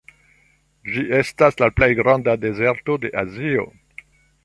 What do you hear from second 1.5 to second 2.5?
la plej granda